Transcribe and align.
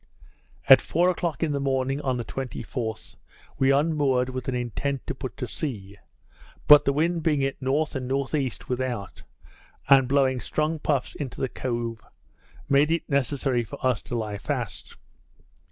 At 0.67 0.81
four 0.81 1.09
o'clock 1.11 1.43
in 1.43 1.51
the 1.51 1.59
morning, 1.59 2.01
on 2.01 2.17
the 2.17 2.25
24th, 2.25 3.17
we 3.59 3.69
unmoored 3.69 4.29
with 4.31 4.47
an 4.47 4.55
intent 4.55 5.05
to 5.05 5.13
put 5.13 5.37
to 5.37 5.47
sea; 5.47 5.95
but 6.67 6.85
the 6.85 6.91
wind 6.91 7.21
being 7.21 7.43
at 7.43 7.57
N. 7.61 7.67
and 7.93 8.11
N.E. 8.11 8.49
without, 8.67 9.21
and 9.87 10.07
blowing 10.07 10.39
strong 10.39 10.79
puffs 10.79 11.13
into 11.13 11.39
the 11.39 11.49
cove, 11.49 12.03
made 12.67 12.89
it 12.89 13.07
necessary 13.07 13.63
for 13.63 13.77
us 13.85 14.01
to 14.01 14.15
lie 14.17 14.39
fast. 14.39 14.95